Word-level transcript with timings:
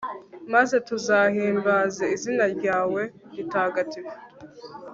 maze 0.53 0.75
tuzahimbaze 0.87 2.05
izina 2.15 2.45
ryawe 2.55 3.01
ritagatifu 3.35 4.17